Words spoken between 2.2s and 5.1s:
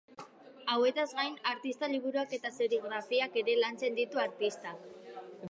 eta serigrafiak ere lantzen ditu artistak.